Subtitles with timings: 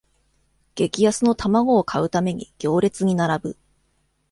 [0.73, 3.57] 激安の玉子を買うために行列に並ぶ